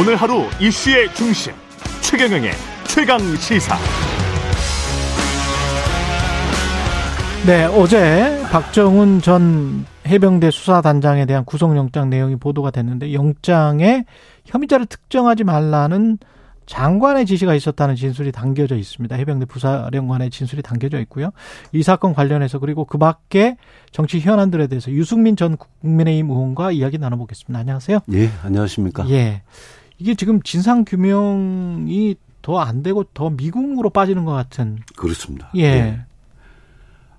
[0.00, 1.52] 오늘 하루 이슈의 중심
[2.00, 2.52] 최경영의
[2.86, 3.76] 최강 시사.
[7.46, 14.06] 네, 어제 박정훈 전 해병대 수사단장에 대한 구속영장 내용이 보도가 됐는데 영장에
[14.46, 16.16] 혐의자를 특정하지 말라는
[16.64, 19.14] 장관의 지시가 있었다는 진술이 담겨져 있습니다.
[19.16, 21.30] 해병대 부사령관의 진술이 담겨져 있고요.
[21.72, 23.58] 이 사건 관련해서 그리고 그 밖에
[23.90, 27.58] 정치 현안들에 대해서 유승민 전 국민의힘 의원과 이야기 나눠보겠습니다.
[27.58, 27.98] 안녕하세요.
[28.12, 29.06] 예, 안녕하십니까.
[29.10, 29.42] 예.
[30.00, 34.78] 이게 지금 진상 규명이 더 안 되고 더 미궁으로 빠지는 것 같은.
[34.96, 35.50] 그렇습니다.
[35.56, 35.62] 예.
[35.62, 36.00] 예.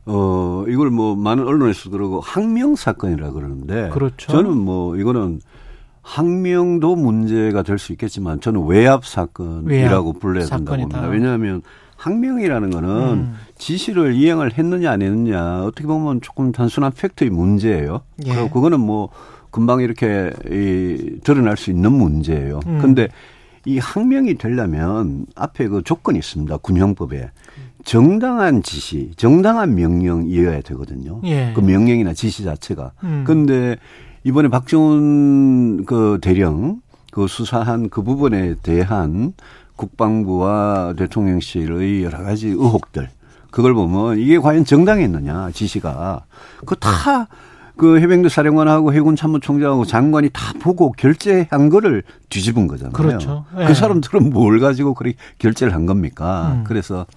[0.06, 3.90] 어, 이걸 뭐 많은 언론에서 그러고 항명 사건이라 그러는데.
[3.90, 4.32] 그렇죠.
[4.32, 5.40] 저는 뭐 이거는
[6.02, 9.68] 항명도 문제가 될 수 있겠지만 저는 외압 사건이라고
[10.10, 11.08] 외압 불러야 된다고 봅니다.
[11.08, 11.62] 왜냐하면
[11.98, 13.36] 항명이라는 거는 음.
[13.60, 18.02] 지시를 이행을 했느냐 안 했느냐 어떻게 보면 조금 단순한 팩트의 문제예요.
[18.26, 18.34] 예.
[18.34, 19.10] 그리고 그거는 뭐
[19.52, 22.62] 금방 이렇게 이 드러날 수 있는 문제예요.
[22.66, 22.80] 음.
[22.82, 23.10] 근데
[23.66, 26.58] 이 항명이 되려면 앞에 그 조건이 있습니다.
[26.58, 27.30] 군형법에.
[27.84, 31.20] 정당한 지시, 정당한 명령이어야 되거든요.
[31.26, 31.52] 예.
[31.56, 32.92] 그 명령이나 지시 자체가.
[33.04, 33.24] 음.
[33.26, 33.78] 근데
[34.24, 39.34] 이번에 박정훈 그 대령 그 수사한 그 부분에 대한
[39.76, 43.10] 국방부와 대통령실의 여러 가지 의혹들
[43.50, 46.24] 그걸 보면 이게 과연 정당했느냐 지시가
[46.66, 47.28] 그 다
[47.82, 52.94] 그 해병대 사령관하고 해군 참모총장하고 장관이 다 보고 결재한 거를 뒤집은 거잖아요.
[52.94, 53.46] 그렇죠.
[53.50, 53.66] 그 네.
[53.66, 56.58] 그 사람들은 뭘 가지고 그렇게 결재를 한 겁니까?
[56.58, 56.64] 음.
[56.64, 57.08] 그래서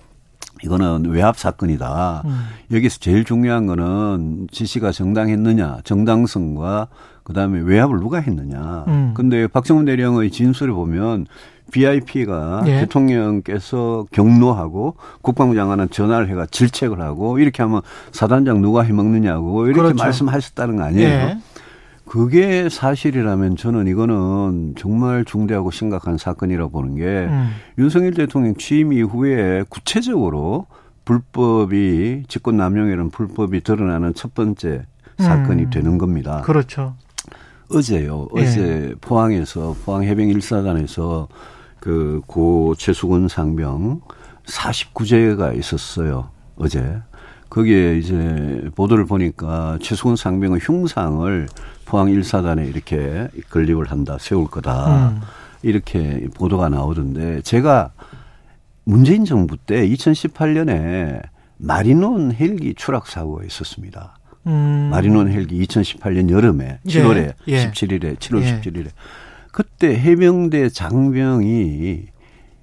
[0.65, 2.23] 이거는 외압 사건이다.
[2.25, 2.47] 음.
[2.73, 6.89] 여기서 제일 중요한 거는 지시가 정당했느냐, 정당성과
[7.23, 8.84] 그다음에 외압을 누가 했느냐.
[8.89, 9.12] 음.
[9.15, 11.27] 근데 박정훈 대령의 진술을 보면
[11.71, 12.81] VIP가 예.
[12.81, 17.81] 대통령께서 경로하고 국방부 장관은 전화를 해가 질책을 하고 이렇게 하면
[18.12, 19.97] 사단장 누가 해먹느냐고 이렇게 그렇죠.
[19.97, 21.09] 말씀하셨다는 거 아니에요.
[21.09, 21.39] 예.
[22.15, 27.50] 그게 사실이라면 저는 이거는 정말 중대하고 심각한 사건이라고 보는 게 음.
[27.77, 30.66] 윤석열 대통령 취임 이후에 구체적으로
[31.05, 34.87] 불법이 직권 남용이라는 불법이 드러나는 첫 번째
[35.19, 35.71] 사건이 음.
[35.71, 36.43] 되는 겁니다.
[36.43, 36.94] 그렇죠.
[37.72, 38.28] 어제요.
[38.31, 38.94] 어제 예.
[39.00, 41.27] 포항에서 포항 해병 1사단에서
[41.81, 44.03] 그 고 최수근 상병
[44.47, 46.28] 49제가 있었어요.
[46.55, 46.97] 어제.
[47.50, 51.49] 거기에 이제 보도를 보니까 최수근 상병의 흉상을
[51.84, 55.11] 포항 1사단에 이렇게 건립을 한다, 세울 거다.
[55.11, 55.21] 음.
[55.62, 57.93] 이렇게 보도가 나오던데 제가
[58.84, 61.23] 문재인 정부 때 2018년에
[61.56, 64.19] 마리논 헬기 추락 사고가 있었습니다.
[64.47, 64.89] 음.
[64.91, 67.53] 마리논 헬기 2018년 여름에 7월에 예.
[67.53, 67.71] 예.
[67.71, 68.61] 17일에 7월 예.
[68.61, 68.89] 17일에
[69.53, 72.06] 그때 해병대 장병이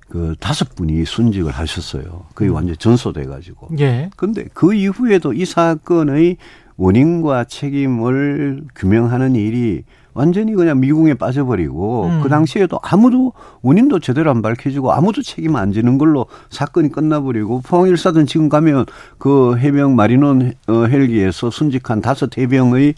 [0.09, 2.25] 그 다섯 분이 순직을 하셨어요.
[2.35, 2.55] 그게 음.
[2.55, 3.69] 완전 전소돼 가지고.
[3.79, 4.09] 예.
[4.17, 6.37] 근데 그 이후에도 이 사건의
[6.81, 9.83] 원인과 책임을 규명하는 일이
[10.13, 12.19] 완전히 그냥 미궁에 빠져버리고 음.
[12.23, 17.87] 그 당시에도 아무도 원인도 제대로 안 밝혀지고 아무도 책임 안 지는 걸로 사건이 끝나버리고 포항
[17.87, 18.87] 일사든 지금 가면
[19.19, 22.95] 그 해병 마리논 어, 헬기에서 순직한 다섯 해병의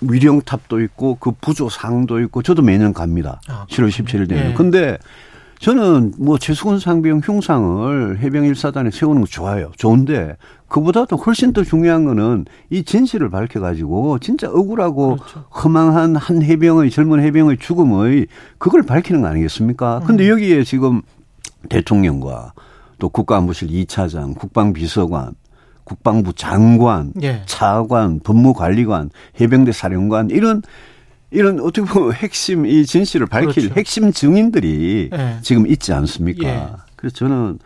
[0.00, 3.40] 위령탑도 있고 그 부조상도 있고 저도 매년 갑니다.
[3.48, 4.48] 아, 7월 17일 되면.
[4.48, 4.54] 네.
[4.54, 4.96] 근데
[5.58, 9.72] 저는 뭐 최수근 상병 흉상을 해병 1사단에 세우는 거 좋아요.
[9.76, 10.36] 좋은데
[10.68, 15.44] 그보다도 훨씬 더 중요한 거는 이 진실을 밝혀가지고 진짜 억울하고 그렇죠.
[15.62, 18.26] 허망한 한 해병의 젊은 해병의 죽음의
[18.58, 20.02] 그걸 밝히는 거 아니겠습니까?
[20.06, 20.30] 근데 음.
[20.30, 21.02] 여기에 지금
[21.68, 22.52] 대통령과
[22.98, 25.34] 또 국가안보실 2차장, 국방비서관,
[25.84, 27.42] 국방부 장관, 예.
[27.46, 30.62] 차관, 법무관리관, 해병대 사령관 이런
[31.30, 33.74] 이런 어떻게 보면 핵심 이 진실을 밝힐 그렇죠.
[33.74, 35.38] 핵심 증인들이 예.
[35.42, 36.46] 지금 있지 않습니까?
[36.46, 36.66] 예.
[36.96, 37.58] 그래서 저는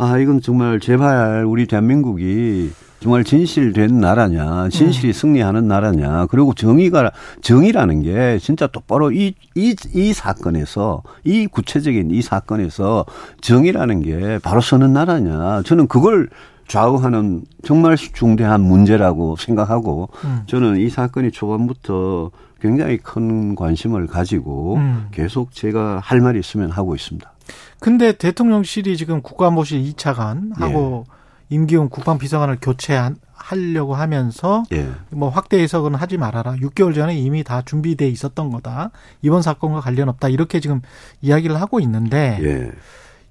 [0.00, 5.12] 아 이건 정말 제발 우리 대한민국이 정말 진실된 나라냐, 진실이 음.
[5.12, 7.12] 승리하는 나라냐, 그리고 정의가,
[7.42, 13.04] 정의라는 게 진짜 똑바로 이, 이, 이 사건에서, 이 구체적인 이 사건에서
[13.42, 15.62] 정의라는 게 바로 서는 나라냐.
[15.64, 16.28] 저는 그걸
[16.66, 20.42] 좌우하는 정말 중대한 문제라고 생각하고 음.
[20.46, 22.30] 저는 이 사건이 초반부터
[22.60, 25.08] 굉장히 큰 관심을 가지고 음.
[25.10, 27.30] 계속 제가 할 말이 있으면 하고 있습니다.
[27.78, 31.20] 근데 대통령실이 지금 국가안보실 2차관 하고 예.
[31.50, 34.88] 임기훈 국방비서관을 교체하려고 하면서 예.
[35.10, 36.54] 뭐 확대 해석은 하지 말아라.
[36.54, 38.90] 6개월 전에 이미 다 준비돼 있었던 거다.
[39.22, 40.28] 이번 사건과 관련 없다.
[40.28, 40.80] 이렇게 지금
[41.22, 42.70] 이야기를 하고 있는데 예.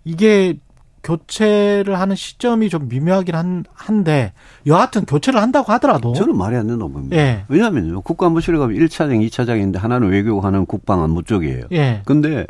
[0.04, 0.58] 이게
[1.04, 4.34] 교체를 하는 시점이 좀 미묘하긴 한, 한데
[4.66, 7.16] 여하튼 교체를 한다고 하더라도 저는 말이 안 된다고 봅니다.
[7.16, 7.46] 예.
[7.48, 8.02] 왜냐하면요.
[8.02, 11.66] 국가안보실에 가면 1차장, 2차장인데 하나는 외교고 하나는 국방안보 쪽이에요.
[11.72, 12.02] 예.
[12.06, 12.46] 근데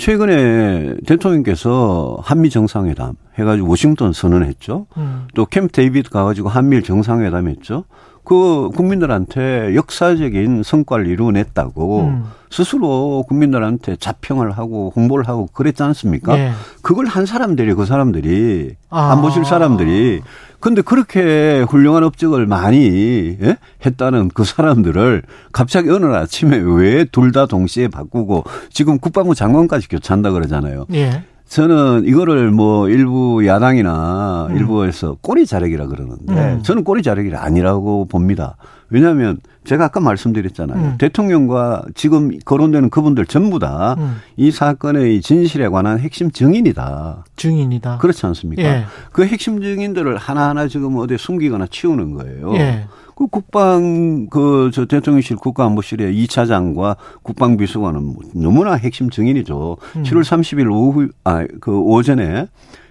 [0.00, 4.86] 최근에 대통령께서 한미 정상회담 해가지고 워싱턴 선언했죠.
[4.96, 5.28] 음.
[5.34, 7.84] 또 캠프 데이비드 가가지고 한미일 정상회담 했죠.
[8.24, 12.24] 그 국민들한테 역사적인 성과를 이루어냈다고 음.
[12.50, 16.34] 스스로 국민들한테 자평을 하고 홍보를 하고 그랬지 않습니까?
[16.34, 16.52] 네.
[16.80, 19.12] 그걸 한 사람들이 그 사람들이 아.
[19.12, 20.22] 안 보실 사람들이
[20.60, 23.56] 근데 그렇게 훌륭한 업적을 많이 예?
[23.84, 25.22] 했다는 그 사람들을
[25.52, 30.86] 갑자기 어느 아침에 왜 둘 다 동시에 바꾸고 지금 국방부 장관까지 교체한다 그러잖아요.
[30.92, 31.22] 예.
[31.48, 34.56] 저는 이거를 뭐 일부 야당이나 음.
[34.56, 36.62] 일부에서 꼬리 자르기라 그러는데 음.
[36.62, 38.56] 저는 꼬리 자르기 아니라고 봅니다.
[38.90, 40.78] 왜냐하면 제가 아까 말씀드렸잖아요.
[40.82, 40.94] 음.
[40.98, 44.50] 대통령과 지금 거론되는 그분들 전부 다이 음.
[44.50, 47.24] 사건의 진실에 관한 핵심 증인이다.
[47.36, 47.98] 증인이다.
[47.98, 48.62] 그렇지 않습니까?
[48.62, 48.84] 예.
[49.12, 52.54] 그 핵심 증인들을 하나하나 지금 어디 숨기거나 치우는 거예요.
[52.54, 52.86] 예.
[53.14, 59.76] 그 국방 그 저 대통령실 국가안보실의 2차장과 국방비서관은 너무나 핵심 증인이죠.
[59.96, 60.02] 음.
[60.04, 62.46] 7월 30일 오후 아 그 오전에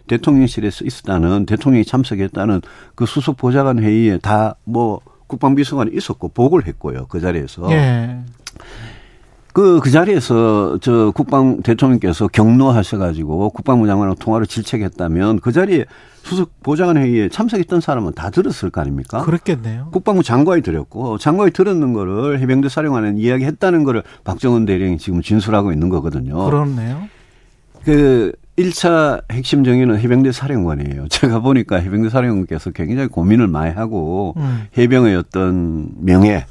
[0.08, 2.62] 대통령실에서 있었다는 대통령이 참석했다는
[2.96, 7.06] 그 수석 보좌관 회의에 다뭐 국방비서관이 있었고 보고를 했고요.
[7.08, 7.72] 그 자리에서.
[7.72, 8.20] 예.
[9.54, 15.86] 그, 그 자리에서 저 국방 대통령께서 경로하셔가지고 국방부 장관하고 통화를 질책했다면 그 자리에
[16.24, 19.24] 수석 보좌관 회의에 참석했던 사람은 다 들었을 거 아닙니까?
[19.24, 19.90] 그렇겠네요.
[19.92, 25.90] 국방부 장관이 들었고 장관이 들었는 거를 해병대 사령관은 이야기했다는 거를 박정원 대령이 지금 진술하고 있는
[25.90, 26.46] 거거든요.
[26.46, 27.04] 그렇네요.
[27.84, 31.08] 그 1차 핵심 정의는 해병대 사령관이에요.
[31.10, 34.64] 제가 보니까 해병대 사령관께서 굉장히 고민을 많이 하고 음.
[34.78, 36.46] 해병의 어떤 명예,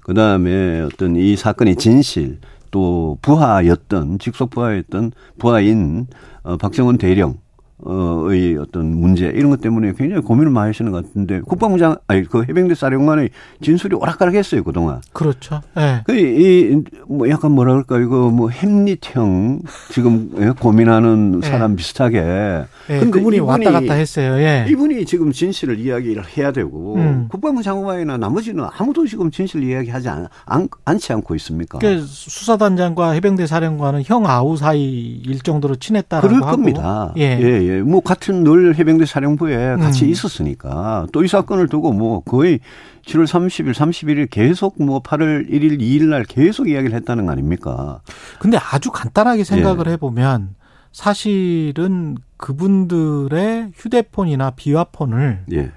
[0.00, 2.38] 그 다음에 어떤 이 사건의 진실,
[2.70, 6.06] 또 부하였던 직속 부하였던 부하인
[6.42, 7.38] 어, 박정원 대령
[7.84, 12.44] 어의 어떤 문제 이런 것 때문에 굉장히 고민을 많이 하시는 것 같은데 국방부장 아니 그
[12.48, 13.30] 해병대 사령관의
[13.60, 15.00] 진술이 오락가락했어요 그동안.
[15.12, 15.60] 그렇죠.
[15.74, 16.02] 네.
[16.06, 21.48] 그이뭐 약간 뭐라 그럴까 이거 뭐 햄릿형 지금 예, 고민하는 네.
[21.48, 22.20] 사람 비슷하게.
[22.20, 22.66] 네.
[22.86, 24.34] 근데 그분이 왔다 갔다 했어요.
[24.38, 24.66] 예.
[24.68, 27.26] 이분이 지금 진실을 이야기를 해야 되고 음.
[27.30, 31.78] 국방부 장관이나 나머지는 아무도 지금 진실 이야기하지 않, 않, 않지 않고 있습니까?
[31.78, 36.56] 그 수사단장과 해병대 사령관은 형 아우 사이일 정도로 친했다라고 그럴 하고.
[36.56, 37.12] 겁니다.
[37.16, 37.38] 예.
[37.40, 37.71] 예, 예.
[37.78, 37.82] 예.
[37.82, 40.10] 뭐 같은 늘 해병대 사령부에 같이 음.
[40.10, 42.60] 있었으니까 또 이 사건을 두고 뭐 거의
[43.06, 48.00] 7월 30일, 31일 계속 뭐 8월 1일, 2일 날 계속 이야기를 했다는 거 아닙니까?
[48.38, 49.92] 근데 아주 간단하게 생각을 예.
[49.92, 50.54] 해보면
[50.92, 55.70] 사실은 그분들의 휴대폰이나 비화폰을 예.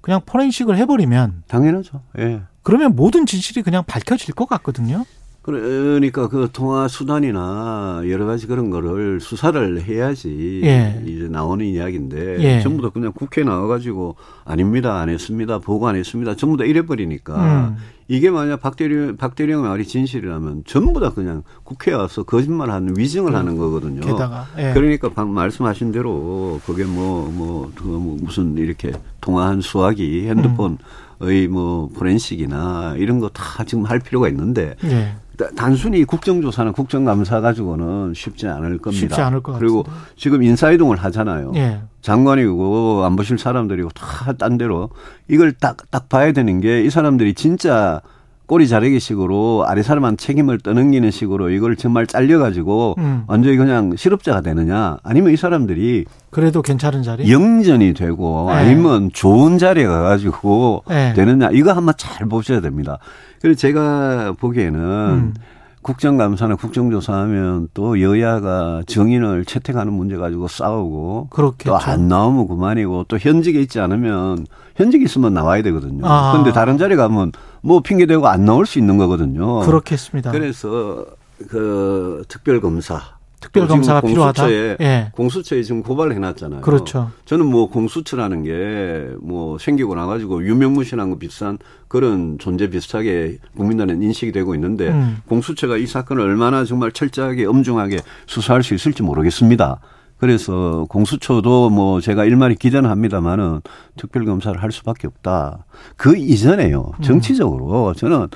[0.00, 2.02] 그냥 포렌식을 해버리면 당연하죠.
[2.18, 2.42] 예.
[2.62, 5.04] 그러면 모든 진실이 그냥 밝혀질 것 같거든요.
[5.42, 11.02] 그러니까 그 통화 수단이나 여러 가지 그런 거를 수사를 해야지 예.
[11.04, 12.60] 이제 나오는 이야기인데 예.
[12.60, 17.76] 전부 다 그냥 국회에 나와가지고 아닙니다 안 했습니다 보고 안 했습니다 전부 다 이래버리니까 음.
[18.08, 23.36] 이게 만약 박대령 박대령 말이 진실이라면 전부 다 그냥 국회에 와서 거짓말하는 위증을 음.
[23.36, 24.00] 하는 거거든요.
[24.00, 24.72] 게다가 예.
[24.74, 30.78] 그러니까 방금 말씀하신 대로 그게 뭐뭐 뭐, 그뭐 무슨 이렇게 통화한 수화기 핸드폰 음.
[31.20, 35.14] 의뭐 포렌식이나 이런 거 다 지금 할 필요가 있는데 네.
[35.56, 39.06] 단순히 국정조사나 국정감사 가지고는 쉽지 않을 겁니다.
[39.06, 40.00] 쉽지 않을 것 그리고 같은데.
[40.16, 41.52] 지금 인사이동을 하잖아요.
[41.52, 41.80] 네.
[42.02, 44.90] 장관이고 안보실 사람들이고 다 딴 데로
[45.28, 48.00] 이걸 딱 딱 봐야 되는 게 이 사람들이 진짜
[48.46, 53.24] 꼬리 자르기 식으로 아래 사람한 책임을 떠넘기는 식으로 이걸 정말 잘려가지고 음.
[53.26, 58.54] 완전히 그냥 실업자가 되느냐 아니면 이 사람들이 그래도 괜찮은 자리 영전이 되고 네.
[58.56, 61.14] 아니면 좋은 자리에 가가지고 네.
[61.14, 62.98] 되느냐 이거 한번 잘 보셔야 됩니다.
[63.40, 65.34] 그래서 제가 보기에는 음.
[65.82, 73.60] 국정감사나 국정조사하면 또 여야가 정인을 채택하는 문제 가지고 싸우고 또 안 나오면 그만이고 또 현직에
[73.60, 74.46] 있지 않으면
[74.76, 76.06] 현직에 있으면 나와야 되거든요.
[76.06, 76.32] 아.
[76.32, 79.60] 그런데 다른 자리 가면 뭐 핑계 대고 안 나올 수 있는 거거든요.
[79.60, 80.30] 그렇겠습니다.
[80.30, 81.04] 그래서
[81.48, 83.00] 그 특별검사
[83.42, 84.50] 특별검사가 필요하다.
[84.50, 85.12] 예.
[85.14, 86.62] 공수처에 지금 고발을 해놨잖아요.
[86.62, 87.10] 그렇죠.
[87.26, 91.58] 저는 뭐 공수처라는 게 뭐 생기고 나가지고 유명무실한 거 비슷한
[91.88, 95.18] 그런 존재 비슷하게 국민들은 인식이 되고 있는데 음.
[95.26, 99.80] 공수처가 이 사건을 얼마나 정말 철저하게 엄중하게 수사할 수 있을지 모르겠습니다.
[100.18, 103.60] 그래서 공수처도 뭐 제가 일말이 기대는 합니다만은
[103.96, 105.64] 특별검사를 할 수밖에 없다.
[105.96, 106.92] 그 이전에요.
[106.96, 107.02] 음.
[107.02, 108.28] 정치적으로 저는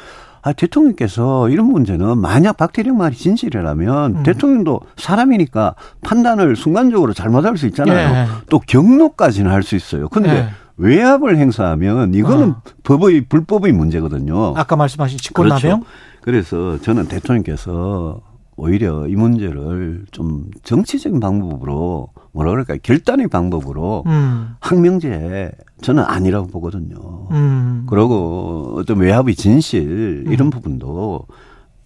[0.47, 4.23] 아, 대통령께서 이런 문제는 만약 박태령 말이 진실이라면 음.
[4.23, 5.75] 대통령도 사람이니까
[6.05, 8.15] 판단을 순간적으로 잘못할 수 있잖아요.
[8.15, 8.27] 예.
[8.49, 10.09] 또 경로까지는 할 수 있어요.
[10.09, 10.49] 근데 예.
[10.77, 12.63] 외압을 행사하면 이거는 어.
[12.85, 14.55] 법의 불법의 문제거든요.
[14.57, 15.61] 아까 말씀하신 직권남용?
[15.61, 15.83] 그렇죠.
[16.21, 18.21] 그래서 저는 대통령께서
[18.55, 22.79] 오히려 이 문제를 좀 정치적인 방법으로 뭐라 그럴까요?
[22.85, 24.51] 결단의 방법으로 음.
[24.61, 25.51] 항명제
[25.83, 27.29] 저는 아니라고 보거든요.
[27.33, 27.76] 음.
[27.87, 30.51] 그러고 어떤 외압의 진실 이런 음.
[30.51, 31.27] 부분도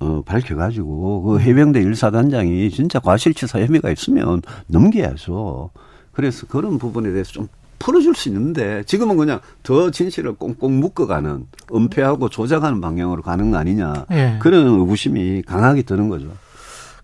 [0.00, 5.70] 어, 밝혀가지고 그 해병대 일사단장이 진짜 과실치사 혐의가 있으면 넘겨야죠.
[6.12, 12.28] 그래서 그런 부분에 대해서 좀 풀어줄 수 있는데 지금은 그냥 더 진실을 꽁꽁 묶어가는 은폐하고
[12.28, 14.38] 조작하는 방향으로 가는 거 아니냐 예.
[14.40, 16.28] 그런 의구심이 강하게 드는 거죠.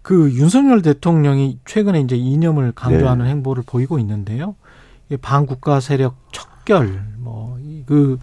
[0.03, 3.31] 그 윤석열 대통령이 최근에 이제 이념을 강조하는 네.
[3.33, 4.55] 행보를 보이고 있는데요.
[5.21, 8.19] 반국가 세력 척결 뭐그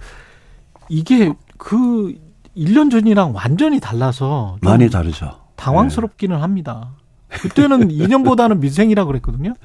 [0.94, 2.14] 이게 그
[2.56, 5.40] 1년 전이랑 완전히 달라서 많이 다르죠.
[5.56, 6.40] 당황스럽기는 네.
[6.40, 6.92] 합니다.
[7.30, 9.56] 그때는 이념보다는 민생이라 그랬거든요.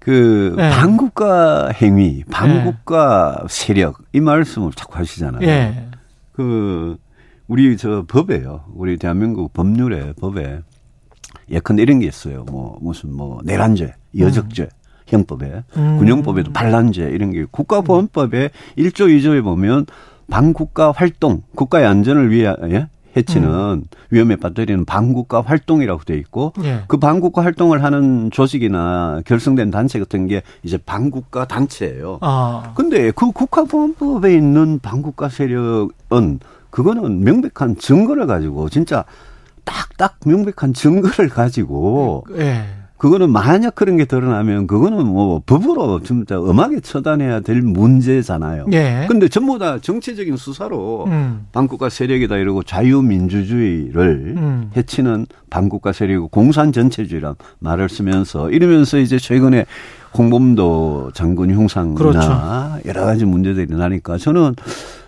[0.00, 0.68] 그 네.
[0.70, 3.46] 반국가 행위, 반국가 네.
[3.48, 5.46] 세력 이 말씀을 자꾸 하시잖아요.
[5.46, 5.88] 네.
[6.32, 6.96] 그
[7.46, 8.64] 우리 저 법에요.
[8.74, 10.60] 우리 대한민국 법률에 법에
[11.50, 12.44] 예컨대 이런 게 있어요.
[12.50, 14.68] 뭐 무슨 뭐 내란죄, 여적죄, 음.
[15.06, 15.98] 형법에 음.
[15.98, 18.82] 군형법에도 반란죄 이런 게 국가보안법에 음.
[18.82, 19.86] 1조 2조에 보면
[20.30, 22.88] 반국가 활동, 국가의 안전을 위해 예?
[23.16, 23.84] 해치는 음.
[24.10, 26.82] 위험에 빠뜨리는 반국가 활동이라고 돼 있고 예.
[26.88, 32.18] 그 반국가 활동을 하는 조직이나 결성된 단체 같은 게 이제 반국가 단체예요.
[32.22, 32.72] 아.
[32.74, 39.04] 근데 그 국가보안법에 있는 반국가 세력은 그거는 명백한 증거를 가지고 진짜
[39.64, 42.64] 딱딱 명백한 증거를 가지고 예.
[43.04, 48.64] 그거는 만약 그런 게 드러나면 그거는 뭐 법으로 진짜 엄하게 처단해야 될 문제잖아요.
[48.72, 49.04] 예.
[49.06, 51.46] 근데 전부 다 정치적인 수사로 음.
[51.52, 54.70] 반국가 세력이다 이러고 자유민주주의를 음.
[54.74, 59.66] 해치는 반국가 세력이고 공산 전체주의란 말을 쓰면서 이러면서 이제 최근에
[60.16, 62.30] 홍범도 장군 흉상이나 그렇죠.
[62.86, 64.54] 여러 가지 문제들이 나니까 저는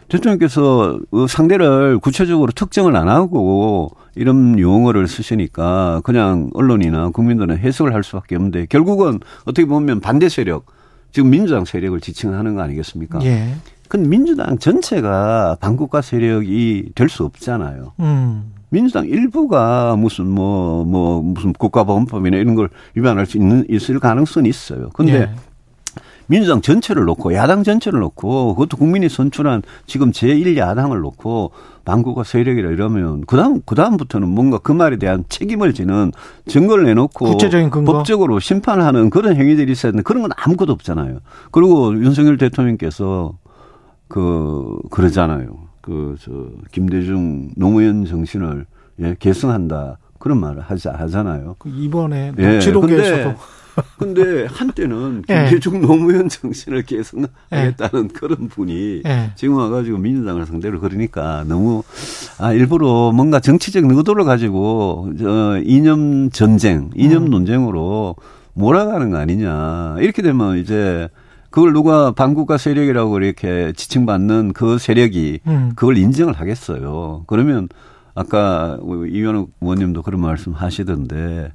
[0.08, 8.02] 대통령께서 그 상대를 구체적으로 특정을 안 하고 이런 용어를 쓰시니까 그냥 언론이나 국민들은 해석을 할
[8.04, 10.66] 수밖에 없는데 결국은 어떻게 보면 반대 세력,
[11.12, 13.20] 지금 민주당 세력을 지칭하는 거 아니겠습니까?
[13.25, 13.54] 예.
[13.88, 17.92] 근데 민주당 전체가 반국가 세력이 될 수 없잖아요.
[18.00, 18.52] 음.
[18.68, 24.90] 민주당 일부가 무슨 뭐뭐 뭐 무슨 국가보안법이나 이런 걸 위반할 수 있는 있을 가능성이 있어요.
[24.92, 25.30] 근데 예.
[26.26, 31.52] 민주당 전체를 놓고 야당 전체를 놓고 그것도 국민이 선출한 지금 제1야당을 놓고
[31.85, 36.12] 방구가 세력이라 이러면 그다음 그다음부터는 뭔가 그 말에 대한 책임을 지는
[36.47, 37.92] 증거를 내놓고 구체적인 근거?
[37.92, 41.18] 법적으로 심판하는 그런 행위들이 있어야 되는데 그런 건 아무것도 없잖아요.
[41.52, 43.35] 그리고 윤석열 대통령께서
[44.09, 45.66] 그 그러잖아요.
[45.80, 46.33] 그 저
[46.73, 48.66] 김대중 노무현 정신을
[49.00, 49.99] 예, 계승한다.
[50.18, 51.54] 그런 말을 하자 하잖아요.
[51.59, 53.37] 그 이번에 녹취록에서도 예,
[53.99, 55.78] 근데 한때는 김대중 예.
[55.87, 58.09] 노무현 정신을 계승하겠다는 예.
[58.14, 59.33] 그런 분이 예.
[59.35, 61.83] 지금 와가지고 민주당을 상대로 그러니까 너무
[62.38, 67.30] 아 일부러 뭔가 정치적 의도를 가지고 저 이념 전쟁, 이념 음.
[67.30, 68.16] 논쟁으로
[68.54, 71.09] 몰아가는 거 아니냐 이렇게 되면 이제
[71.50, 75.73] 그걸 누가 반국가 세력이라고 이렇게 지칭받는 그 세력이 음.
[75.75, 77.25] 그걸 인정을 하겠어요.
[77.26, 77.68] 그러면
[78.14, 78.78] 아까
[79.11, 81.52] 이현욱 의원님도 그런 말씀 하시던데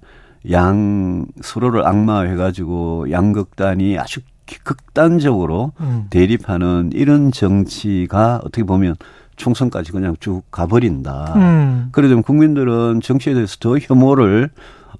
[0.50, 4.21] 양 서로를 악마해가지고 양극단이 아주
[4.63, 6.07] 극단적으로 음.
[6.10, 8.95] 대립하는 이런 정치가 어떻게 보면
[9.36, 11.33] 총선까지 그냥 쭉 가버린다.
[11.36, 11.89] 음.
[11.91, 14.50] 그러면 국민들은 정치에 대해서 더 혐오를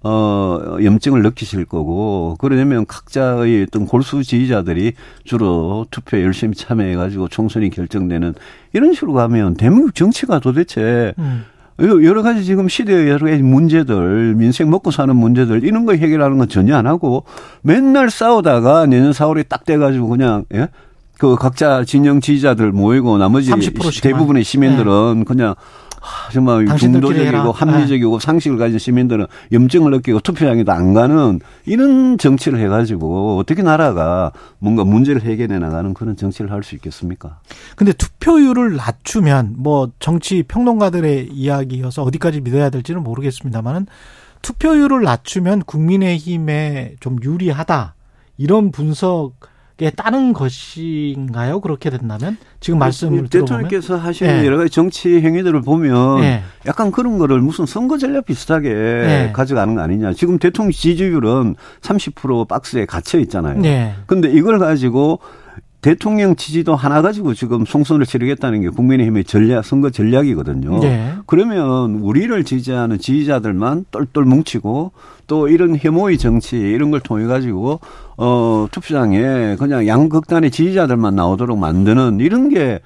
[0.04, 4.94] 어, 염증을 느끼실 거고, 그러려면 각자의 어떤 골수 지지자들이
[5.26, 8.34] 주로 투표에 열심히 참여해가지고 총선이 결정되는
[8.74, 11.44] 이런 식으로 가면 대한민국 정치가 도대체 음.
[11.80, 16.48] 여러 가지 지금 시대의 여러 가지 문제들, 민생 먹고 사는 문제들, 이런 거 해결하는 건
[16.48, 17.24] 전혀 안 하고
[17.62, 20.68] 맨날 싸우다가 내년 4월에 딱 돼가지고 그냥, 예?
[21.18, 23.52] 그 각자 진영 지지자들 모이고 나머지
[24.02, 25.24] 대부분의 시민들은 네.
[25.24, 25.54] 그냥
[26.32, 28.26] 정말 중도적이고 합리적이고 네.
[28.26, 35.22] 상식을 가진 시민들은 염증을 느끼고 투표장에도 안 가는 이런 정치를 해가지고 어떻게 나라가 뭔가 문제를
[35.22, 37.40] 해결해 나가는 그런 정치를 할 수 있겠습니까?
[37.76, 43.88] 근데 투표율을 낮추면 뭐 정치 평론가들의 이야기여서 어디까지 믿어야 될지는 모르겠습니다만은
[44.44, 47.96] 투표율을 낮추면 국민의힘에 좀 유리하다
[48.38, 49.51] 이런 분석 게
[49.90, 51.60] 따른 것인가요?
[51.60, 54.46] 그렇게 된다면 지금 말씀을 대통령께서 하시는 네.
[54.46, 56.44] 여러 가지 정치 행위들을 보면 네.
[56.68, 59.32] 약간 그런 거를 무슨 선거 전략 비슷하게 네.
[59.34, 60.14] 가져가는 거 아니냐.
[60.14, 63.60] 지금 대통령 지지율은 30% 박스에 갇혀 있잖아요.
[63.60, 63.96] 네.
[64.06, 65.20] 근데 이걸 가지고
[65.82, 70.80] 대통령 지지도 하나 가지고 지금 총선을 치르겠다는 게 국민의힘의 전략, 선거 전략이거든요.
[70.80, 71.14] 네.
[71.26, 74.92] 그러면 우리를 지지하는 지지자들만 똘똘 뭉치고
[75.26, 77.80] 또 이런 혐오의 정치 이런 걸 통해 가지고
[78.18, 82.80] 어, 투표장에 그냥 양극단의 지지자들만 나오도록 만드는 이런 게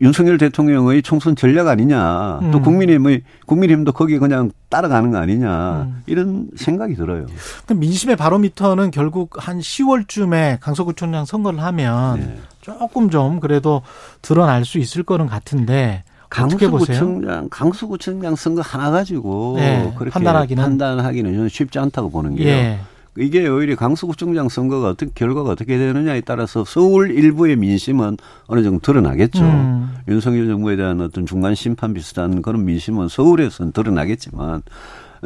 [0.00, 2.38] 윤석열 대통령의 총선 전략 아니냐.
[2.42, 2.50] 음.
[2.50, 5.82] 또 국민의힘의, 국민의힘도 거기에 그냥 따라가는 거 아니냐.
[5.82, 6.02] 음.
[6.06, 7.26] 이런 생각이 들어요.
[7.74, 12.38] 민심의 바로미터는 결국 한 10월쯤에 강서구청장 선거를 하면 네.
[12.60, 13.82] 조금 좀 그래도
[14.22, 16.02] 드러날 수 있을 거는 같은데.
[16.30, 22.48] 강서구청장, 강서구청장 선거 하나 가지고 네, 그렇게 판단하기는, 판단하기는 쉽지 않다고 보는 게요.
[22.48, 22.78] 예.
[23.20, 29.42] 이게 오히려 강서구청장 선거가 어떻게 결과가 어떻게 되느냐에 따라서 서울 일부의 민심은 어느 정도 드러나겠죠.
[29.42, 29.94] 음.
[30.08, 34.62] 윤석열 정부에 대한 어떤 중간 심판 비슷한 그런 민심은 서울에서는 드러나겠지만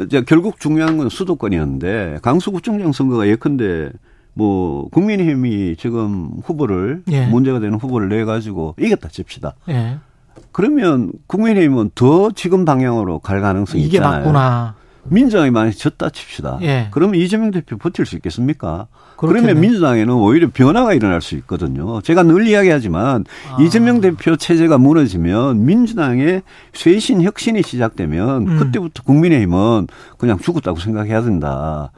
[0.01, 3.91] 이제 결국 중요한 건 수도권이었는데 강서구청장 선거가 예컨대
[4.33, 7.25] 뭐 국민의힘이 지금 후보를 예.
[7.27, 9.53] 문제가 되는 후보를 내 가지고 이겼다 칩시다.
[9.69, 9.97] 예.
[10.51, 14.19] 그러면 국민의힘은 더 지금 방향으로 갈 가능성이 이게 있잖아요.
[14.19, 14.75] 맞구나.
[15.07, 16.59] 민주당이 만약 졌다 칩시다.
[16.61, 16.87] 예.
[16.91, 18.87] 그러면 이재명 대표 버틸 수 있겠습니까?
[19.17, 19.41] 그렇겠네.
[19.41, 22.01] 그러면 민주당에는 오히려 변화가 일어날 수 있거든요.
[22.01, 23.57] 제가 늘 이야기하지만 아.
[23.61, 26.41] 이재명 대표 체제가 무너지면 민주당의
[26.73, 28.59] 쇄신 혁신이 시작되면 음.
[28.59, 31.91] 그때부터 국민의힘은 그냥 죽었다고 생각해야 된다.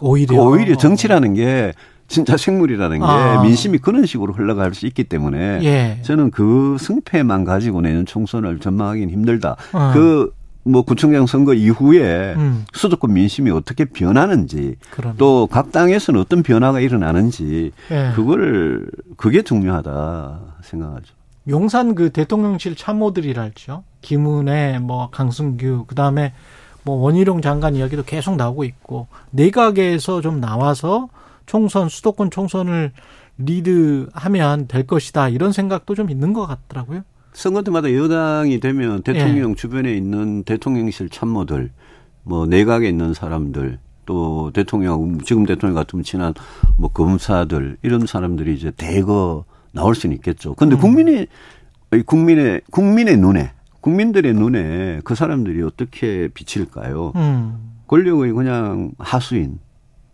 [0.00, 1.72] 오히려 오히려 정치라는 게
[2.08, 3.42] 진짜 생물이라는 게 아.
[3.42, 5.98] 민심이 그런 식으로 흘러갈 수 있기 때문에 예.
[6.02, 9.56] 저는 그 승패만 가지고 내년 총선을 전망하기는 힘들다.
[9.72, 9.90] 어.
[9.94, 10.32] 그
[10.64, 12.64] 뭐 구청장 선거 이후에 음.
[12.72, 14.76] 수도권 민심이 어떻게 변하는지
[15.18, 18.12] 또 각 당에서는 어떤 변화가 일어나는지 예.
[18.14, 21.14] 그걸 그게 중요하다 생각하죠.
[21.48, 23.82] 용산 그 대통령실 참모들이랄죠.
[24.02, 26.32] 김은혜, 뭐 강승규, 그 다음에
[26.84, 31.08] 뭐 원희룡 장관 이야기도 계속 나오고 있고 내각에서 좀 나와서
[31.46, 32.92] 총선 수도권 총선을
[33.38, 37.02] 리드하면 될 것이다 이런 생각도 좀 있는 것 같더라고요.
[37.32, 39.54] 선거 때마다 여당이 되면 대통령 예.
[39.54, 41.70] 주변에 있는 대통령실 참모들,
[42.24, 46.34] 뭐 내각에 있는 사람들, 또 대통령 지금 대통령 같으면 친한
[46.76, 50.54] 뭐 검사들 이런 사람들이 이제 대거 나올 수는 있겠죠.
[50.54, 50.80] 근데 음.
[50.80, 51.26] 국민의
[52.06, 57.12] 국민의 국민의 눈에 국민들의 눈에 그 사람들이 어떻게 비칠까요?
[57.16, 57.72] 음.
[57.86, 59.58] 권력의 그냥 하수인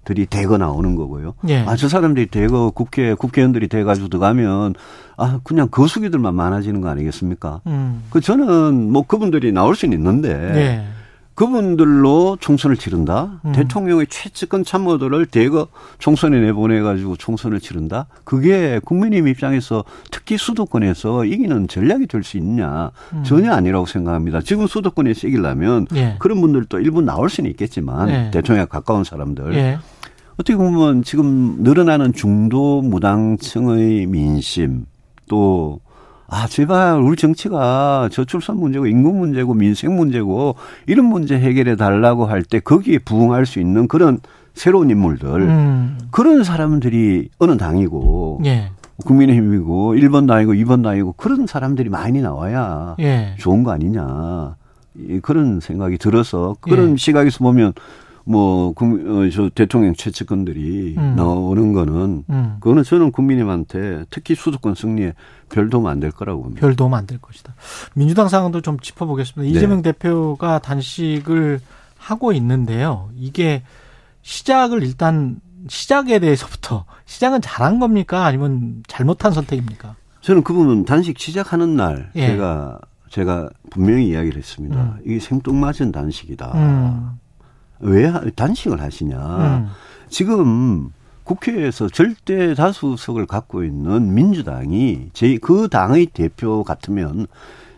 [0.04, 1.34] 들이 대거 나오는 거고요.
[1.48, 1.58] 예.
[1.66, 4.74] 아, 저 사람들이 대거 국회, 국회의원들이 돼가지고 들어가면,
[5.16, 7.60] 아, 그냥 거수기들만 많아지는 거 아니겠습니까?
[7.66, 8.02] 음.
[8.10, 10.97] 그 저는 뭐 그분들이 나올 수는 있는데, 예.
[11.38, 13.40] 그분들로 총선을 치른다.
[13.44, 13.52] 음.
[13.52, 15.68] 대통령의 최측근 참모들을 대거
[16.00, 18.08] 총선에 내보내가지고 총선을 치른다.
[18.24, 23.22] 그게 국민의힘 입장에서 특히 수도권에서 이기는 전략이 될 수 있냐 음.
[23.22, 24.40] 전혀 아니라고 생각합니다.
[24.40, 26.16] 지금 수도권에서 이기려면 예.
[26.18, 28.30] 그런 분들도 일부 나올 수는 있겠지만 예.
[28.32, 29.54] 대통령에 가까운 사람들.
[29.54, 29.78] 예.
[30.34, 34.86] 어떻게 보면 지금 늘어나는 중도 무당층의 민심
[35.28, 35.78] 또
[36.30, 42.42] 아, 제발 우리 정치가 저출산 문제고 인구 문제고 민생 문제고 이런 문제 해결해 달라고 할
[42.42, 44.20] 때 거기에 부응할 수 있는 그런
[44.54, 45.98] 새로운 인물들 음.
[46.10, 48.70] 그런 사람들이 어느 당이고 예.
[49.04, 53.34] 국민의힘이고 1번 당이고 2번 당이고 그런 사람들이 많이 나와야 예.
[53.38, 54.56] 좋은 거 아니냐
[55.22, 56.96] 그런 생각이 들어서 그런 예.
[56.96, 57.72] 시각에서 보면
[58.28, 61.14] 뭐, 어, 저 대통령 최측근들이 음.
[61.16, 62.56] 나오는 거는, 음.
[62.60, 65.14] 그거는 저는 국민님한테 특히 수도권 승리에
[65.48, 66.60] 별 도움 안 될 거라고 봅니다.
[66.60, 67.54] 별 도움 안 될 것이다.
[67.94, 69.42] 민주당 상황도 좀 짚어보겠습니다.
[69.42, 69.48] 네.
[69.48, 71.60] 이재명 대표가 단식을
[71.96, 73.08] 하고 있는데요.
[73.16, 73.62] 이게
[74.22, 78.26] 시작을 일단 시작에 대해서부터 시작은 잘한 겁니까?
[78.26, 79.96] 아니면 잘못한 선택입니까?
[80.20, 82.26] 저는 그 부분 단식 시작하는 날 예.
[82.26, 84.76] 제가 제가 분명히 이야기를 했습니다.
[84.76, 84.98] 음.
[85.06, 86.52] 이게 생뚱맞은 단식이다.
[87.82, 87.90] 음.
[87.92, 89.16] 왜 단식을 하시냐.
[89.18, 89.68] 음.
[90.08, 90.90] 지금
[91.24, 97.26] 국회에서 절대 다수석을 갖고 있는 민주당이 제 그 당의 대표 같으면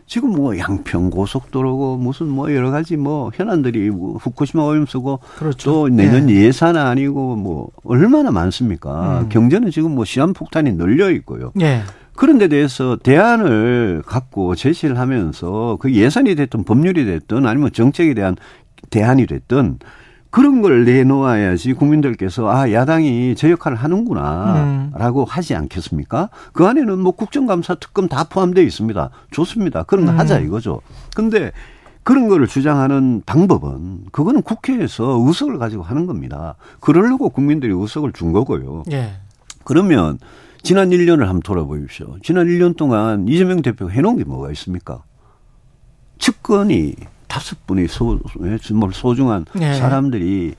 [0.06, 5.70] 지금 뭐 양평 고속도로고 무슨 뭐 여러 가지 뭐 현안들이 뭐 후쿠시마 오염수고 그렇죠.
[5.70, 6.34] 또 내년 네.
[6.34, 9.20] 예산 아니고 뭐 얼마나 많습니까?
[9.20, 9.28] 음.
[9.28, 11.52] 경제는 지금 뭐 시한폭탄이 널려 있고요.
[11.54, 11.82] 네.
[12.16, 18.36] 그런 데 대해서 대안을 갖고 제시를 하면서 그 예산이 됐든 법률이 됐든 아니면 정책에 대한
[18.88, 19.78] 대안이 됐든
[20.30, 25.26] 그런 걸 내놓아야지 국민들께서 아 야당이 제 역할을 하는구나라고 음.
[25.28, 26.30] 하지 않겠습니까?
[26.52, 29.10] 그 안에는 뭐 국정감사 특검 다 포함되어 있습니다.
[29.32, 29.82] 좋습니다.
[29.82, 30.18] 그런 거 음.
[30.18, 30.80] 하자 이거죠.
[31.16, 31.50] 근데
[32.04, 36.54] 그런 거를 주장하는 방법은 그거는 국회에서 의석을 가지고 하는 겁니다.
[36.78, 38.84] 그러려고 국민들이 의석을 준 거고요.
[38.92, 39.12] 예.
[39.64, 40.18] 그러면
[40.62, 42.16] 지난 1년을 한번 돌아보십시오.
[42.22, 45.02] 지난 1년 동안 이재명 대표가 해놓은 게 뭐가 있습니까?
[46.18, 46.94] 측근이
[47.30, 48.18] 다섯 분의 소,
[48.62, 49.72] 정말 소중한 네.
[49.74, 50.54] 사람들이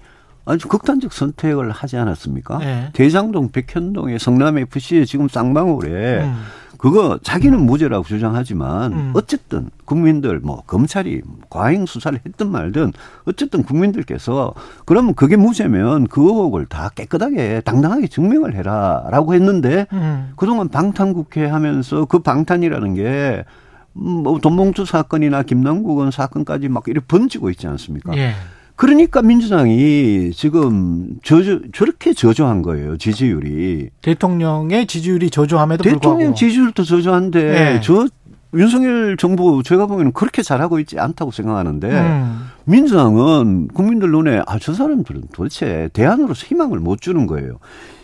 [0.45, 2.57] 아주 극단적 선택을 하지 않았습니까?
[2.59, 2.89] 네.
[2.93, 6.43] 대장동 백현동의 성남 FC에 지금 쌍방울에 음.
[6.77, 9.13] 그거 자기는 무죄라고 주장하지만 음.
[9.13, 12.93] 어쨌든 국민들 뭐 검찰이 과잉 수사를 했든 말든
[13.25, 14.55] 어쨌든 국민들께서
[14.85, 20.31] 그러면 그게 무죄면 그 의혹을 다 깨끗하게 당당하게 증명을 해라라고 했는데 음.
[20.37, 23.45] 그동안 방탄 국회 하면서 그 방탄이라는 게
[23.93, 28.15] 뭐 돈봉투 사건이나 김남국 은 사건까지 막 이렇게 번지고 있지 않습니까?
[28.17, 28.33] 예.
[28.75, 36.83] 그러니까 민주당이 지금 저저 저렇게 저조한 거예요 지지율이 대통령의 지지율이 저조함에도 대통령 불구하고 대통령 지지율도
[36.83, 37.81] 저조한데 예.
[37.83, 38.07] 저
[38.53, 42.47] 윤석열 정부 제가 보기에는 그렇게 잘하고 있지 않다고 생각하는데 음.
[42.65, 47.59] 민주당은 국민들 눈에 아 저 사람들은 도대체 대안으로서 희망을 못 주는 거예요.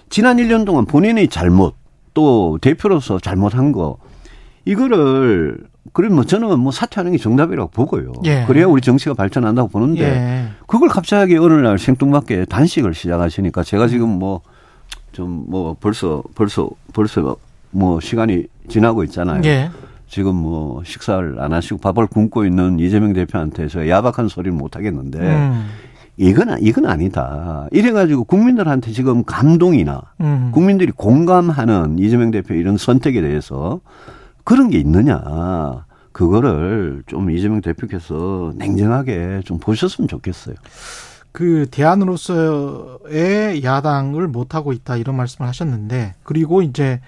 [0.09, 1.75] 지난 1년 동안 본인의 잘못
[2.13, 3.97] 또 대표로서 잘못한 거
[4.65, 5.59] 이거를
[5.97, 8.13] 그러면 뭐 저는 뭐 사퇴하는 게 정답이라고 보고요.
[8.25, 8.43] 예.
[8.45, 10.47] 그래야 우리 정치가 발전한다고 보는데 예.
[10.67, 17.35] 그걸 갑자기 어느 날 생뚱맞게 단식을 시작하시니까 제가 지금 뭐좀뭐 벌써 벌써 벌써
[17.71, 19.41] 뭐 시간이 지나고 있잖아요.
[19.45, 19.71] 예.
[20.07, 25.19] 지금 뭐 식사를 안 하시고 밥을 굶고 있는 이재명 대표한테 서 야박한 소리를 못 하겠는데
[25.19, 25.67] 음.
[26.17, 27.67] 이건 이건 아니다.
[27.71, 30.51] 이래 가지고 국민들한테 지금 감동이나 음.
[30.53, 33.79] 국민들이 공감하는 이재명 대표 이런 선택에 대해서
[34.43, 35.86] 그런 게 있느냐.
[36.17, 40.55] 그거를 좀 이재명 대표께서 냉정하게 좀 보셨으면 좋겠어요.
[41.31, 47.01] 그 대안으로서의 야당을 못 하고 있다 이런 말씀을 하셨는데 그리고 이제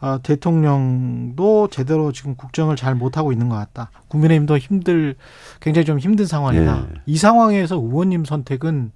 [0.00, 3.90] 어, 대통령도 제대로 지금 국정을 잘 못하고 있는 것 같다.
[4.08, 5.16] 국민의힘도 힘들,
[5.60, 6.74] 굉장히 좀 힘든 상황이다.
[6.74, 7.00] 네.
[7.04, 8.92] 이 상황에서 의원님 선택은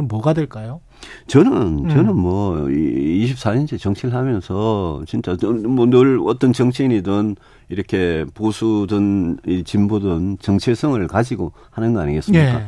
[0.00, 0.80] 그럼 뭐가 될까요?
[1.26, 1.88] 저는, 음.
[1.88, 5.36] 저는 뭐, 24년째 정치를 하면서 진짜
[5.66, 7.36] 뭐 늘 어떤 정치인이든
[7.68, 12.58] 이렇게 보수든 진보든 정체성을 가지고 하는 거 아니겠습니까?
[12.58, 12.66] 네.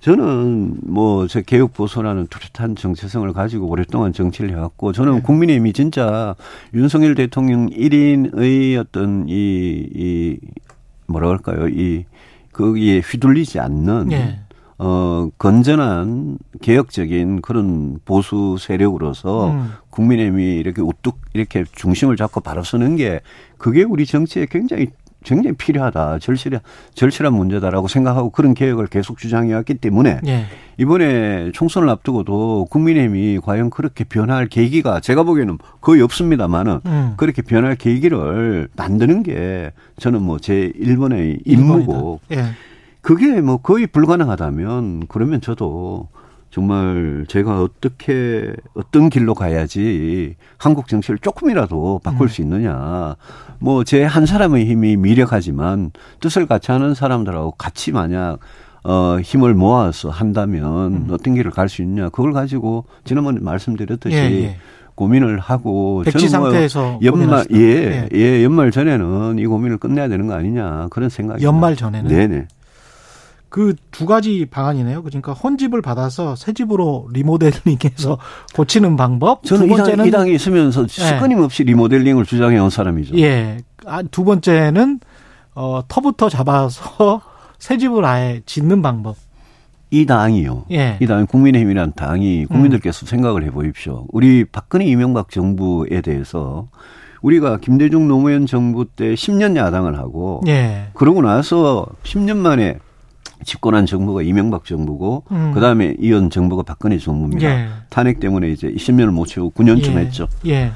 [0.00, 5.20] 저는 뭐 제 개혁 보수라는 뚜렷한 정체성을 가지고 오랫동안 정치를 해왔고 저는 네.
[5.22, 6.34] 국민의힘이 진짜
[6.74, 10.38] 윤석열 대통령 1인의 어떤 이, 이
[11.06, 11.68] 뭐라 그럴까요?
[11.68, 12.04] 이
[12.52, 14.40] 거기에 휘둘리지 않는 네.
[14.78, 19.72] 어 건전한 개혁적인 그런 보수 세력으로서 음.
[19.90, 23.20] 국민의힘이 이렇게 우뚝 이렇게 중심을 잡고 바로 서는 게
[23.58, 24.88] 그게 우리 정치에 굉장히
[25.24, 26.20] 굉장히 필요하다.
[26.20, 26.60] 절실한,
[26.94, 30.46] 절실한 문제다라고 생각하고 그런 개혁을 계속 주장해왔기 때문에 예.
[30.78, 37.14] 이번에 총선을 앞두고도 국민의힘이 과연 그렇게 변할 계기가 제가 보기에는 거의 없습니다만은 음.
[37.16, 42.44] 그렇게 변할 계기를 만드는 게 저는 뭐제 1번의 임무고 예.
[43.00, 46.08] 그게 뭐 거의 불가능하다면 그러면 저도
[46.50, 52.28] 정말 제가 어떻게 어떤 길로 가야지 한국 정치를 조금이라도 바꿀 음.
[52.28, 53.16] 수 있느냐.
[53.60, 58.38] 뭐 제 한 사람의 힘이 미력하지만 뜻을 같이 하는 사람들하고 같이 만약
[58.84, 61.08] 어 힘을 모아서 한다면 음.
[61.10, 62.08] 어떤 길을 갈 수 있냐.
[62.08, 64.56] 그걸 가지고 지난번에 말씀드렸듯이 예, 예.
[64.94, 70.26] 고민을 하고 백지 뭐 상태에서 연말 예, 예, 예 연말 전에는 이 고민을 끝내야 되는
[70.26, 72.46] 거 아니냐 그런 생각이 연말 전에는 네네
[73.48, 75.02] 그 두 가지 방안이네요.
[75.02, 78.16] 그러니까 혼집을 받아서 새 집으로 리모델링해서
[78.54, 79.42] 고치는 방법.
[79.42, 81.18] 저는 두 번째는 이, 당, 에 있으면서 예.
[81.18, 83.18] 끊임없이 리모델링을 주장해 온 사람이죠.
[83.18, 83.58] 예.
[83.86, 85.00] 아, 두 번째는
[85.56, 87.22] 어, 터부터 잡아서
[87.58, 89.16] 새 집을 아예 짓는 방법.
[89.90, 90.66] 이 당이요.
[90.70, 90.96] 예.
[91.00, 93.08] 이 당, 국민의힘이라는 당이 국민들께서 음.
[93.08, 94.06] 생각을 해 보십시오.
[94.12, 96.68] 우리 박근혜 이명박 정부에 대해서
[97.20, 100.90] 우리가 김대중 노무현 정부 때 10년 야당을 하고 예.
[100.94, 102.78] 그러고 나서 10년 만에
[103.44, 105.52] 집권한 정부가 이명박 정부고 음.
[105.54, 107.48] 그다음에 이은 정부가 박근혜 정부입니다.
[107.48, 107.68] 예.
[107.88, 109.98] 탄핵 때문에 이제 10년을 못 채우고 9년쯤 예.
[109.98, 110.26] 했죠.
[110.46, 110.72] 예.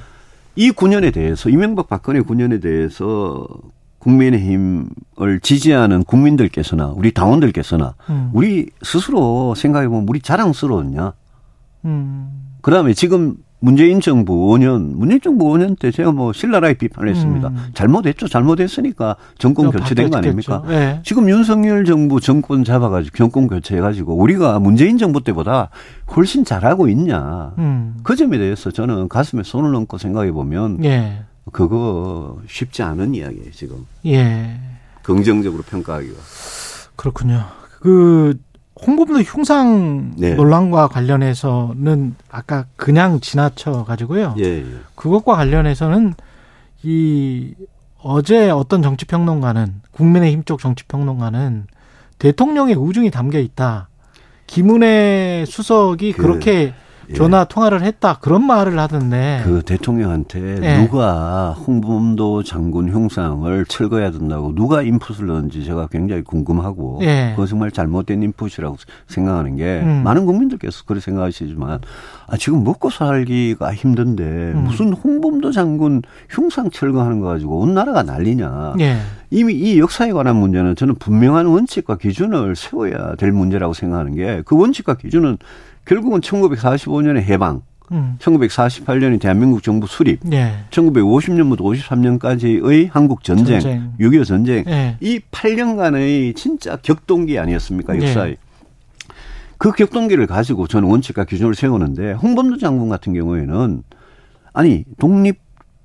[0.55, 3.46] 이 9년에 대해서 이명박 박근혜 9년에 대해서
[3.98, 8.31] 국민의힘을 지지하는 국민들께서나 우리 당원들께서나 음.
[8.33, 11.12] 우리 스스로 생각해 보면 우리 자랑스러웠냐?
[11.85, 12.57] 음.
[12.62, 17.46] 그다음에 지금 문재인 정부 5년, 문재인 정부 5년 때 제가 뭐 신랄하게 비판했습니다.
[17.48, 17.70] 을 음.
[17.75, 18.27] 잘못했죠.
[18.27, 20.64] 잘못했으니까 정권 교체된 거 아닙니까?
[20.66, 21.01] 네.
[21.05, 25.70] 지금 윤석열 정부 정권 잡아가지고 정권 교체해가지고 우리가 문재인 정부 때보다
[26.16, 27.53] 훨씬 잘하고 있냐.
[27.59, 27.98] 음.
[28.03, 31.22] 그 점에 대해서 저는 가슴에 손을 얹고 생각해 보면 예.
[31.53, 33.87] 그거 쉽지 않은 이야기예요, 지금.
[34.07, 34.59] 예.
[35.03, 36.14] 긍정적으로 평가하기가.
[36.96, 37.44] 그렇군요.
[37.81, 38.37] 그
[38.87, 40.35] 홍범도 흉상 네.
[40.35, 44.35] 논란과 관련해서는 아까 그냥 지나쳐 가지고요.
[44.38, 44.64] 예, 예.
[44.95, 46.14] 그것과 관련해서는
[46.83, 47.55] 이
[48.03, 51.66] 어제 어떤 정치 평론가는 국민의힘 쪽 정치 평론가는
[52.18, 53.88] 대통령의 우중이 담겨 있다.
[54.47, 56.75] 김은혜 수석이 그, 그렇게 예.
[57.14, 60.77] 전화 통화를 했다 그런 말을 하던데 그 대통령한테 예.
[60.79, 67.33] 누가 홍범도 장군 형상을 철거해야 된다고 누가 인풋을 넣은지 제가 굉장히 궁금하고 예.
[67.35, 68.77] 그거 정말 잘못된 인풋이라고
[69.09, 70.03] 생각하는 게 음.
[70.05, 71.81] 많은 국민들께서 그렇게 생각하시지만
[72.29, 74.64] 아 지금 먹고 살기가 힘든데 음.
[74.64, 78.96] 무슨 홍범도 장군 흉상 철거하는 거 가지고 온 나라가 난리냐 예.
[79.33, 84.57] 이미 이 역사에 관한 문제는 저는 분명한 원칙과 기준을 세워야 될 문제라고 생각하는 게 그
[84.57, 85.38] 원칙과 기준은
[85.87, 88.16] 결국은 1945년에 해방, 음.
[88.21, 90.53] 1948년에 대한민국 정부 수립, 예.
[90.71, 93.92] 1950년부터 53년까지의 한국 전쟁, 전쟁.
[93.99, 94.97] 6.25 전쟁, 예.
[95.01, 98.31] 이 8년간의 진짜 격동기 아니었습니까, 역사에.
[98.31, 98.37] 예.
[99.59, 103.83] 그 격동기를 가지고 저는 원칙과 기준을 세우는데 홍범도 장군 같은 경우에는
[104.53, 105.38] 아니 독립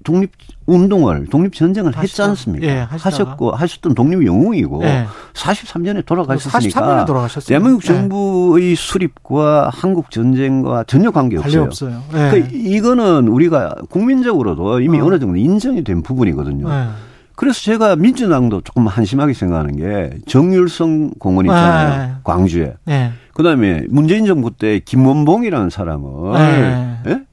[0.08, 0.32] 독립
[0.68, 2.24] 운동을 독립 전쟁을 했지 하시다.
[2.30, 2.66] 않습니까?
[2.66, 2.88] 예.
[2.90, 5.06] 하셨고 하셨던 독립 영웅이고 예.
[5.34, 7.48] 43년에 돌아가셨으니까 43년에 돌아가셨어요.
[7.48, 7.88] 대한민국 예.
[7.88, 11.64] 정부의 수립과 한국 전쟁과 전혀 관계 없어요.
[11.64, 12.02] 없어요.
[12.14, 12.30] 예.
[12.32, 15.06] 그러니까 이거는 우리가 국민적으로도 이미 어.
[15.06, 15.10] 어.
[15.10, 16.70] 느 정도 인정이 된 부분이거든요.
[16.72, 16.88] 예.
[17.36, 22.08] 그래서 제가 민주당도 조금 한심하게 생각하는 게 정율성 공원 있잖아요.
[22.08, 22.14] 네.
[22.24, 22.76] 광주에.
[22.88, 23.12] 예.
[23.34, 26.98] 그다음에 문재인 정부 때 김원봉이라는 사람을 네.
[27.08, 27.27] 예?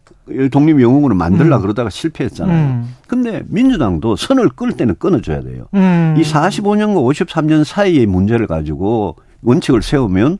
[0.50, 1.62] 독립 영웅으로 만들라 음.
[1.62, 2.56] 그러다가 실패했잖아요.
[2.56, 2.94] 음.
[3.06, 5.66] 근데 민주당도 선을 끌 때는 끊어줘야 돼요.
[5.74, 6.14] 음.
[6.16, 10.38] 이 45년과 53년 사이의 문제를 가지고 원칙을 세우면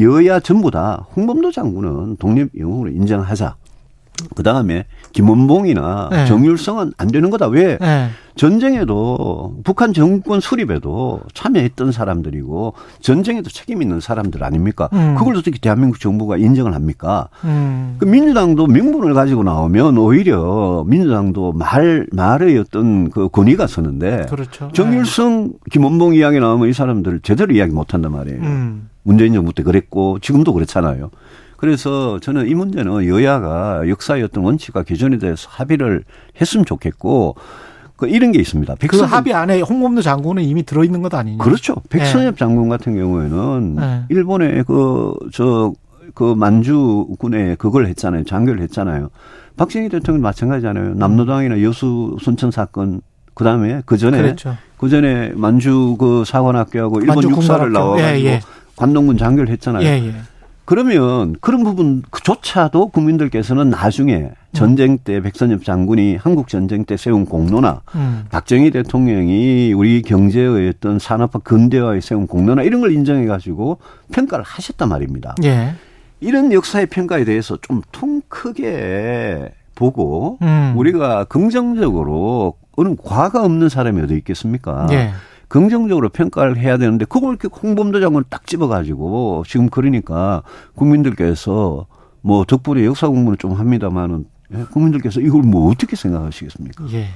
[0.00, 3.56] 여야 전부 다 홍범도 장군은 독립 영웅으로 인정하자.
[4.34, 6.26] 그 다음에 김원봉이나 네.
[6.26, 7.48] 정율성은 안 되는 거다.
[7.48, 7.78] 왜?
[7.80, 8.08] 예.
[8.34, 14.88] 전쟁에도 북한 정권 수립에도 참여했던 사람들이고 전쟁에도 책임 있는 사람들 아닙니까?
[14.92, 15.14] 음.
[15.16, 17.28] 그걸 어떻게 대한민국 정부가 인정을 합니까?
[17.44, 17.96] 음.
[17.98, 24.70] 그 민주당도 명분을 가지고 나오면 오히려 민주당도 말 말의 어떤 그 권위가 서는데 그렇죠.
[24.72, 28.40] 정일성, 김원봉 이야기 나오면 이 사람들 제대로 이야기 못 한단 말이에요.
[28.40, 28.88] 음.
[29.02, 31.10] 문재인 정부 때 그랬고 지금도 그렇잖아요.
[31.56, 36.02] 그래서 저는 이 문제는 여야가 역사의 어떤 원칙과 기준에 대해서 합의를
[36.40, 37.36] 했으면 좋겠고
[38.02, 38.74] 그 이런 게 있습니다.
[38.74, 41.38] 그 백선 합의 안에 홍범도 장군은 이미 들어있는 것 아니냐?
[41.42, 41.76] 그렇죠.
[41.88, 44.02] 백선엽 장군 같은 경우에는 네.
[44.08, 45.72] 일본의 그, 저,
[46.12, 48.24] 그 만주군에 그걸 했잖아요.
[48.24, 49.10] 장교를 했잖아요.
[49.56, 50.94] 박정희 대통령 마찬가지잖아요.
[50.94, 53.02] 남로당이나 여수 순천 사건
[53.34, 54.56] 그 다음에 그 전에 그렇죠.
[54.78, 57.68] 그 전에 만주 그 사관학교하고 일본 육사를 군사학교.
[57.68, 58.40] 나와 가지고 예, 예.
[58.74, 59.84] 관동군 장교를 했잖아요.
[59.84, 60.14] 예, 예.
[60.72, 68.24] 그러면 그런 부분조차도 국민들께서는 나중에 전쟁 때 백선엽 장군이 한국 전쟁 때 세운 공로나 음.
[68.30, 73.80] 박정희 대통령이 우리 경제의 어떤 산업화 근대화에 세운 공로나 이런 걸 인정해 가지고
[74.12, 75.34] 평가를 하셨단 말입니다.
[75.44, 75.74] 예.
[76.20, 80.72] 이런 역사의 평가에 대해서 좀 통 크게 보고 음.
[80.74, 84.86] 우리가 긍정적으로 어느 과가 없는 사람이 어디 있겠습니까?
[84.92, 85.10] 예.
[85.52, 90.42] 긍정적으로 평가를 해야 되는데 그걸 이렇게 홍범도 장관을 딱 집어가지고 지금 그러니까
[90.74, 91.84] 국민들께서
[92.22, 96.86] 뭐 덕분에 역사 공부는 좀 합니다만은 예, 국민들께서 이걸 뭐 어떻게 생각하시겠습니까?
[96.92, 97.08] 예.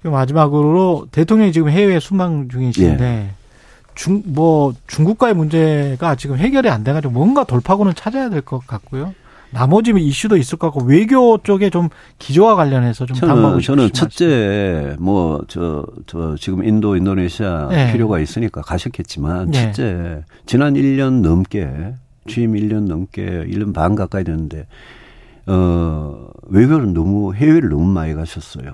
[0.00, 3.30] 그럼 마지막으로 대통령이 지금 해외 순방 중이신데 예.
[3.94, 9.14] 중, 뭐, 중국과의 문제가 지금 해결이 안 돼가지고 뭔가 돌파구는 찾아야 될 것 같고요.
[9.52, 11.88] 나머지 이슈도 있을 것 같고 외교 쪽에 좀
[12.18, 17.92] 기조와 관련해서 좀 저는 저는 첫째 뭐 저저 지금 인도 인도네시아 예.
[17.92, 19.60] 필요가 있으니까 가셨겠지만 예.
[19.72, 21.94] 첫째 지난 1년 넘게
[22.28, 24.66] 취임 1년 넘게 1년 반 가까이 됐는데
[25.46, 28.64] 어 외교를 너무 해외를 너무 많이 가셨어요.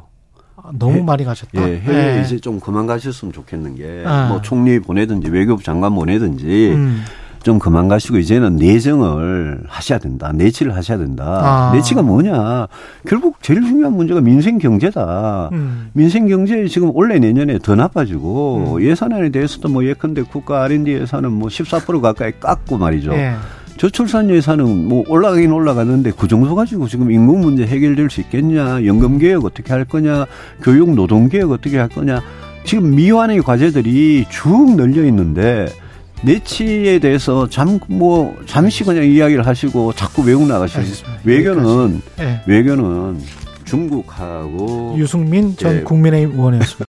[0.62, 0.78] 말씀.
[0.78, 1.66] 너무 해- 많이 가셨다.
[1.68, 2.22] 예, 해외 예.
[2.22, 4.28] 이제 좀 그만 가셨으면 좋겠는 게, 아.
[4.28, 7.02] 뭐 총리 보내든지 외교부 장관 보내든지 음.
[7.48, 10.32] 좀 그만 가시고 이제는 내정을 하셔야 된다.
[10.34, 11.24] 내치를 하셔야 된다.
[11.24, 11.72] 아.
[11.74, 12.68] 내치가 뭐냐.
[13.06, 15.48] 결국 제일 중요한 문제가 민생 경제다.
[15.52, 15.88] 음.
[15.94, 18.82] 민생 경제 지금 올해 내년에 더 나빠지고 음.
[18.82, 23.14] 예산안에 대해서도 뭐 예컨대 국가 R&D 예산은 뭐 14% 가까이 깎고 말이죠.
[23.14, 23.32] 예.
[23.78, 29.16] 저출산 예산은 뭐 올라가긴 올라가는데 그 정도 가지고 지금 인구 문제 해결될 수 있겠냐, 연금
[29.16, 30.26] 개혁 어떻게 할 거냐,
[30.62, 32.20] 교육 노동 개혁 어떻게 할 거냐.
[32.64, 35.68] 지금 미완의 과제들이 쭉 널려 있는데
[36.22, 40.82] 내치에 대해서 잠 뭐 잠시 그냥 이야기를 하시고 자꾸 외국 나가시고.
[41.24, 42.40] 외교는 예.
[42.46, 43.18] 외교는
[43.64, 45.80] 중국하고 유승민 전 예.
[45.82, 46.84] 국민의힘 의원이었습니다.